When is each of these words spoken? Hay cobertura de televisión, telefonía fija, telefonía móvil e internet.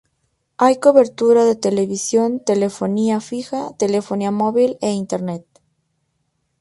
Hay 0.57 0.79
cobertura 0.79 1.45
de 1.45 1.55
televisión, 1.55 2.39
telefonía 2.43 3.21
fija, 3.21 3.75
telefonía 3.77 4.31
móvil 4.31 4.71
e 4.81 4.89
internet. 5.03 5.45